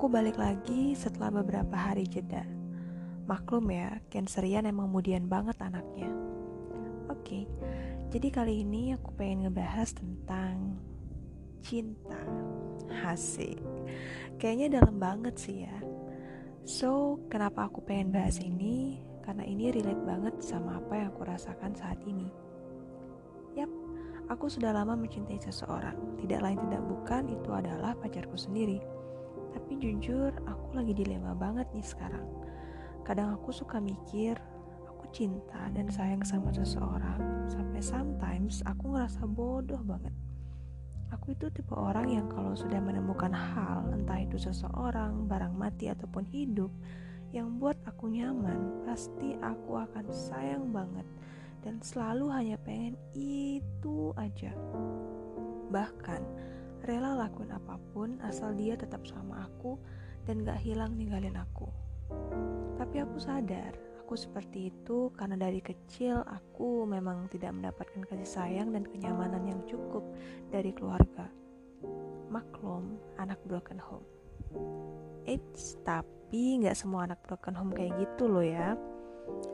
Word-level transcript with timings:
Aku 0.00 0.08
balik 0.08 0.40
lagi 0.40 0.96
setelah 0.96 1.28
beberapa 1.28 1.76
hari 1.76 2.08
jeda. 2.08 2.40
Maklum 3.28 3.68
ya, 3.68 4.00
Cancerian 4.08 4.64
emang 4.64 4.88
mudian 4.88 5.28
banget 5.28 5.60
anaknya. 5.60 6.08
Oke, 7.12 7.44
jadi 8.08 8.32
kali 8.32 8.64
ini 8.64 8.96
aku 8.96 9.12
pengen 9.12 9.44
ngebahas 9.44 9.92
tentang 9.92 10.80
cinta. 11.60 12.16
Asik. 13.04 13.60
Kayaknya 14.40 14.80
dalam 14.80 14.96
banget 14.96 15.36
sih 15.36 15.68
ya. 15.68 15.76
So, 16.64 17.20
kenapa 17.28 17.68
aku 17.68 17.84
pengen 17.84 18.08
bahas 18.08 18.40
ini? 18.40 19.04
Karena 19.20 19.44
ini 19.44 19.68
relate 19.68 20.00
banget 20.00 20.40
sama 20.40 20.80
apa 20.80 20.96
yang 20.96 21.12
aku 21.12 21.28
rasakan 21.28 21.76
saat 21.76 22.00
ini. 22.08 22.32
Yap, 23.52 23.68
aku 24.32 24.48
sudah 24.48 24.72
lama 24.72 24.96
mencintai 24.96 25.44
seseorang. 25.44 26.16
Tidak 26.16 26.40
lain 26.40 26.56
tidak 26.56 26.88
bukan 26.88 27.36
itu 27.36 27.52
adalah 27.52 27.92
pacarku 28.00 28.40
sendiri 28.40 28.99
tapi 29.52 29.78
jujur, 29.78 30.30
aku 30.46 30.66
lagi 30.74 30.94
dilema 30.94 31.34
banget 31.34 31.66
nih 31.74 31.84
sekarang. 31.84 32.26
Kadang 33.02 33.34
aku 33.34 33.50
suka 33.50 33.82
mikir, 33.82 34.38
aku 34.86 35.10
cinta 35.10 35.70
dan 35.74 35.90
sayang 35.90 36.22
sama 36.22 36.54
seseorang, 36.54 37.50
sampai 37.50 37.80
sometimes 37.82 38.62
aku 38.66 38.94
ngerasa 38.94 39.26
bodoh 39.26 39.82
banget. 39.82 40.14
Aku 41.10 41.34
itu 41.34 41.50
tipe 41.50 41.74
orang 41.74 42.06
yang 42.06 42.30
kalau 42.30 42.54
sudah 42.54 42.78
menemukan 42.78 43.34
hal, 43.34 43.90
entah 43.90 44.22
itu 44.22 44.38
seseorang, 44.38 45.26
barang 45.26 45.54
mati 45.58 45.90
ataupun 45.90 46.22
hidup, 46.30 46.70
yang 47.34 47.58
buat 47.58 47.78
aku 47.86 48.10
nyaman, 48.10 48.86
pasti 48.86 49.34
aku 49.42 49.78
akan 49.78 50.06
sayang 50.10 50.70
banget 50.70 51.06
dan 51.62 51.78
selalu 51.78 52.26
hanya 52.32 52.56
pengen 52.62 52.98
itu 53.14 54.10
aja. 54.18 54.50
Bahkan, 55.70 56.22
rela 56.84 57.16
lakuin 57.16 57.52
apa 57.52 57.76
pun 57.92 58.16
asal 58.24 58.56
dia 58.56 58.76
tetap 58.76 59.04
sama 59.04 59.44
aku 59.44 59.76
dan 60.24 60.44
gak 60.44 60.60
hilang 60.62 60.96
ninggalin 60.96 61.36
aku. 61.36 61.68
Tapi 62.76 62.96
aku 63.04 63.16
sadar, 63.20 63.76
aku 64.02 64.16
seperti 64.16 64.72
itu 64.72 65.12
karena 65.14 65.38
dari 65.38 65.62
kecil 65.62 66.24
aku 66.26 66.88
memang 66.88 67.30
tidak 67.30 67.54
mendapatkan 67.54 68.02
kasih 68.08 68.26
sayang 68.26 68.74
dan 68.74 68.82
kenyamanan 68.88 69.44
yang 69.46 69.60
cukup 69.68 70.02
dari 70.50 70.74
keluarga. 70.74 71.28
Maklum, 72.30 72.98
anak 73.20 73.38
broken 73.46 73.78
home. 73.78 74.06
Eits, 75.28 75.78
tapi 75.86 76.58
gak 76.58 76.74
semua 76.78 77.06
anak 77.06 77.20
broken 77.22 77.54
home 77.54 77.70
kayak 77.70 77.94
gitu 78.02 78.26
loh 78.26 78.42
ya. 78.42 78.74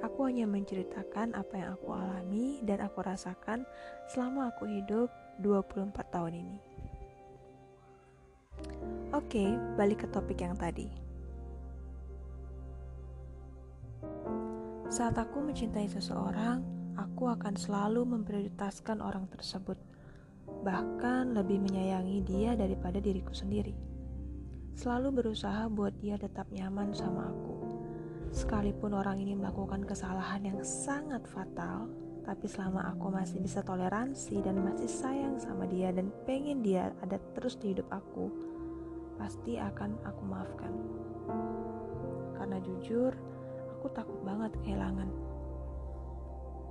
Aku 0.00 0.24
hanya 0.24 0.48
menceritakan 0.48 1.36
apa 1.36 1.54
yang 1.56 1.70
aku 1.76 1.92
alami 1.92 2.64
dan 2.64 2.80
aku 2.80 3.04
rasakan 3.04 3.68
selama 4.08 4.54
aku 4.54 4.64
hidup 4.70 5.12
24 5.44 5.92
tahun 6.14 6.32
ini. 6.32 6.65
Oke, 9.14 9.56
balik 9.78 10.04
ke 10.04 10.06
topik 10.12 10.42
yang 10.44 10.58
tadi. 10.58 10.90
Saat 14.86 15.18
aku 15.18 15.42
mencintai 15.42 15.90
seseorang, 15.90 16.62
aku 16.94 17.28
akan 17.28 17.58
selalu 17.58 18.06
memprioritaskan 18.06 19.02
orang 19.02 19.26
tersebut, 19.28 19.76
bahkan 20.62 21.34
lebih 21.34 21.58
menyayangi 21.58 22.22
dia 22.22 22.54
daripada 22.54 23.02
diriku 23.02 23.34
sendiri. 23.34 23.74
Selalu 24.76 25.24
berusaha 25.24 25.66
buat 25.72 25.96
dia 25.98 26.20
tetap 26.20 26.48
nyaman 26.52 26.92
sama 26.92 27.32
aku. 27.32 27.56
Sekalipun 28.30 28.92
orang 28.92 29.16
ini 29.16 29.32
melakukan 29.32 29.82
kesalahan 29.82 30.44
yang 30.44 30.60
sangat 30.60 31.24
fatal, 31.24 31.88
tapi 32.26 32.50
selama 32.50 32.90
aku 32.90 33.06
masih 33.14 33.38
bisa 33.38 33.62
toleransi 33.62 34.42
dan 34.42 34.58
masih 34.58 34.90
sayang 34.90 35.38
sama 35.38 35.62
dia 35.70 35.94
dan 35.94 36.10
pengen 36.26 36.58
dia 36.58 36.90
ada 36.98 37.22
terus 37.38 37.54
di 37.54 37.70
hidup 37.70 37.86
aku, 37.94 38.26
pasti 39.14 39.62
akan 39.62 39.94
aku 40.02 40.22
maafkan. 40.26 40.74
Karena 42.34 42.58
jujur, 42.58 43.14
aku 43.70 43.86
takut 43.94 44.18
banget 44.26 44.50
kehilangan. 44.66 45.06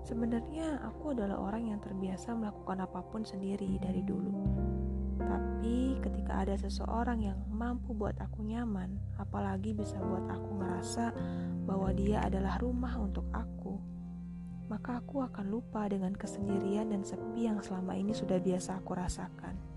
Sebenarnya 0.04 0.86
aku 0.86 1.16
adalah 1.16 1.40
orang 1.40 1.72
yang 1.72 1.80
terbiasa 1.82 2.36
melakukan 2.36 2.84
apa 2.84 3.00
pun 3.10 3.24
sendiri 3.24 3.80
dari 3.80 4.04
dulu. 4.06 4.36
Tapi 5.18 5.98
ketika 6.04 6.46
ada 6.46 6.54
seseorang 6.60 7.26
yang 7.26 7.40
mampu 7.50 7.96
buat 7.96 8.14
aku 8.22 8.46
nyaman, 8.46 9.00
apalagi 9.18 9.74
bisa 9.74 9.98
buat 10.04 10.30
aku 10.30 10.62
ngerasa 10.62 11.10
bahwa 11.66 11.90
dia 11.96 12.22
adalah 12.22 12.62
rumah 12.62 12.94
untuk 13.02 13.26
aku, 13.34 13.65
maka 14.68 15.02
aku 15.04 15.22
akan 15.22 15.46
lupa 15.50 15.86
dengan 15.86 16.14
kesendirian 16.18 16.90
dan 16.90 17.06
sepi 17.06 17.46
yang 17.46 17.62
selama 17.62 17.94
ini 17.94 18.12
sudah 18.12 18.42
biasa 18.42 18.82
aku 18.82 18.92
rasakan. 18.98 19.76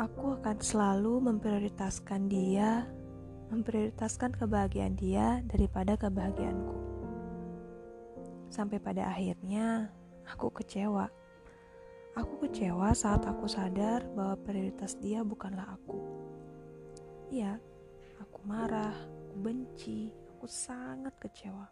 aku 0.00 0.40
akan 0.40 0.56
selalu 0.64 1.28
memprioritaskan 1.28 2.32
dia, 2.32 2.88
memprioritaskan 3.52 4.32
kebahagiaan 4.32 4.96
dia 4.96 5.44
daripada 5.44 6.00
kebahagiaanku. 6.00 6.78
Sampai 8.48 8.80
pada 8.80 9.12
akhirnya, 9.12 9.92
aku 10.24 10.48
kecewa. 10.56 11.04
Aku 12.16 12.40
kecewa 12.48 12.96
saat 12.96 13.28
aku 13.28 13.44
sadar 13.46 14.02
bahwa 14.16 14.40
prioritas 14.40 14.96
dia 14.98 15.20
bukanlah 15.20 15.68
aku. 15.76 16.00
Iya, 17.30 17.60
aku 18.18 18.40
marah, 18.48 18.96
aku 18.96 19.36
benci, 19.38 20.10
aku 20.40 20.48
sangat 20.48 21.12
kecewa. 21.20 21.68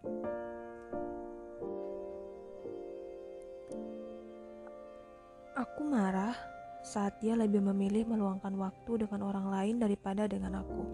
Aku 5.56 5.88
marah 5.88 6.36
saat 6.84 7.16
dia 7.24 7.32
lebih 7.32 7.64
memilih 7.64 8.04
meluangkan 8.04 8.52
waktu 8.60 9.08
dengan 9.08 9.24
orang 9.24 9.48
lain 9.48 9.80
daripada 9.80 10.28
dengan 10.28 10.60
aku. 10.60 10.84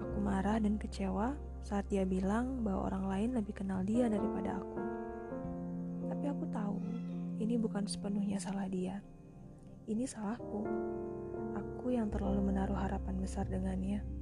Aku 0.00 0.16
marah 0.24 0.56
dan 0.64 0.80
kecewa 0.80 1.36
saat 1.60 1.84
dia 1.92 2.08
bilang 2.08 2.64
bahwa 2.64 2.88
orang 2.88 3.04
lain 3.04 3.30
lebih 3.36 3.52
kenal 3.52 3.84
dia 3.84 4.08
daripada 4.08 4.56
aku. 4.56 4.80
Tapi 6.08 6.24
aku 6.24 6.44
tahu 6.56 6.80
ini 7.36 7.60
bukan 7.60 7.84
sepenuhnya 7.84 8.40
salah 8.40 8.64
dia. 8.72 9.04
Ini 9.84 10.08
salahku. 10.08 10.64
Aku 11.52 11.92
yang 11.92 12.08
terlalu 12.08 12.48
menaruh 12.48 12.80
harapan 12.80 13.20
besar 13.20 13.44
dengannya. 13.44 14.21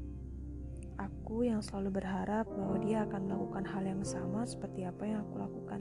Aku 1.00 1.49
yang 1.49 1.65
selalu 1.65 1.97
berharap 1.97 2.44
bahwa 2.53 2.77
dia 2.84 3.09
akan 3.09 3.25
melakukan 3.25 3.65
hal 3.72 3.88
yang 3.88 4.05
sama 4.05 4.44
seperti 4.44 4.84
apa 4.84 5.09
yang 5.09 5.25
aku 5.25 5.41
lakukan. 5.41 5.81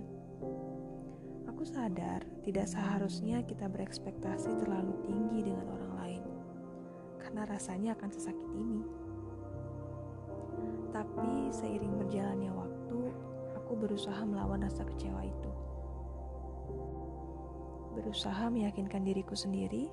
Aku 1.52 1.68
sadar 1.68 2.24
tidak 2.48 2.72
seharusnya 2.72 3.44
kita 3.44 3.68
berekspektasi 3.68 4.48
terlalu 4.64 4.96
tinggi 5.04 5.52
dengan 5.52 5.68
orang 5.76 5.92
lain, 6.00 6.24
karena 7.20 7.44
rasanya 7.52 8.00
akan 8.00 8.10
sesakit 8.16 8.48
ini. 8.56 8.80
Tapi 10.96 11.52
seiring 11.52 12.00
berjalannya 12.00 12.56
waktu, 12.56 13.00
aku 13.60 13.76
berusaha 13.76 14.24
melawan 14.24 14.64
rasa 14.64 14.88
kecewa 14.88 15.20
itu. 15.28 15.52
Berusaha 18.00 18.48
meyakinkan 18.48 19.04
diriku 19.04 19.36
sendiri 19.36 19.92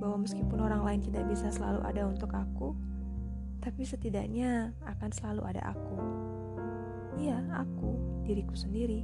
bahwa 0.00 0.24
meskipun 0.24 0.64
orang 0.64 0.80
lain 0.80 1.04
tidak 1.04 1.28
bisa 1.28 1.52
selalu 1.52 1.84
ada 1.84 2.08
untuk 2.08 2.32
aku, 2.32 2.72
tapi 3.60 3.82
setidaknya 3.82 4.72
akan 4.84 5.10
selalu 5.12 5.42
ada 5.50 5.62
aku. 5.74 5.98
Iya, 7.16 7.40
aku, 7.56 8.22
diriku 8.28 8.52
sendiri 8.52 9.02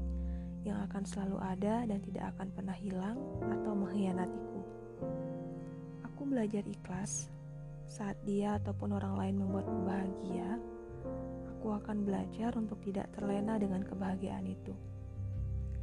yang 0.62 0.78
akan 0.86 1.02
selalu 1.02 1.38
ada 1.42 1.82
dan 1.86 1.98
tidak 2.04 2.30
akan 2.36 2.48
pernah 2.54 2.76
hilang 2.76 3.18
atau 3.50 3.72
mengkhianatiku. 3.74 4.60
Aku 6.06 6.22
belajar 6.28 6.62
ikhlas 6.68 7.32
saat 7.90 8.14
dia 8.22 8.56
ataupun 8.62 8.94
orang 8.94 9.18
lain 9.18 9.36
membuatku 9.42 9.78
bahagia. 9.82 10.60
Aku 11.58 11.74
akan 11.74 12.06
belajar 12.06 12.54
untuk 12.58 12.78
tidak 12.82 13.10
terlena 13.14 13.58
dengan 13.58 13.82
kebahagiaan 13.82 14.46
itu. 14.46 14.74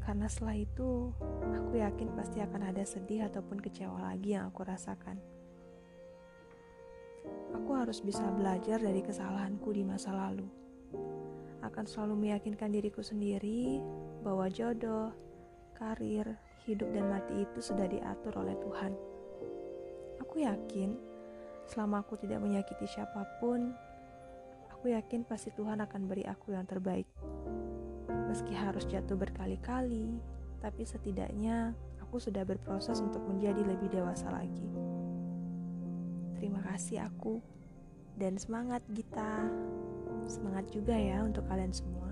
Karena 0.04 0.26
setelah 0.26 0.58
itu, 0.58 1.14
aku 1.54 1.78
yakin 1.78 2.10
pasti 2.18 2.42
akan 2.42 2.72
ada 2.74 2.82
sedih 2.82 3.30
ataupun 3.30 3.62
kecewa 3.62 4.10
lagi 4.10 4.34
yang 4.34 4.50
aku 4.50 4.66
rasakan. 4.66 5.39
Aku 7.70 7.78
harus 7.78 8.02
bisa 8.02 8.26
belajar 8.34 8.82
dari 8.82 8.98
kesalahanku 8.98 9.70
di 9.70 9.86
masa 9.86 10.10
lalu 10.10 10.50
akan 11.62 11.86
selalu 11.86 12.18
meyakinkan 12.18 12.74
diriku 12.74 13.06
sendiri 13.06 13.78
bahwa 14.26 14.50
jodoh, 14.50 15.14
karir, 15.78 16.26
hidup 16.66 16.90
dan 16.90 17.14
mati 17.14 17.46
itu 17.46 17.62
sudah 17.62 17.86
diatur 17.86 18.42
oleh 18.42 18.58
Tuhan. 18.58 18.98
Aku 20.18 20.42
yakin 20.42 20.98
selama 21.70 22.02
aku 22.02 22.18
tidak 22.18 22.42
menyakiti 22.42 22.90
siapa 22.90 23.38
pun, 23.38 23.70
aku 24.74 24.90
yakin 24.90 25.22
pasti 25.22 25.54
Tuhan 25.54 25.78
akan 25.78 26.10
beri 26.10 26.26
aku 26.26 26.58
yang 26.58 26.66
terbaik. 26.66 27.06
Meski 28.34 28.58
harus 28.58 28.90
jatuh 28.90 29.14
berkali-kali, 29.14 30.18
tapi 30.58 30.90
setidaknya 30.90 31.78
aku 32.02 32.18
sudah 32.18 32.42
berproses 32.50 32.98
untuk 32.98 33.22
menjadi 33.30 33.62
lebih 33.62 33.94
dewasa 33.94 34.34
lagi. 34.34 34.66
Terima 36.34 36.66
kasih 36.66 37.06
aku 37.06 37.59
dan 38.20 38.36
semangat 38.36 38.84
Gita. 38.92 39.48
Semangat 40.28 40.68
juga 40.70 40.94
ya 40.94 41.24
untuk 41.24 41.48
kalian 41.48 41.72
semua. 41.72 42.09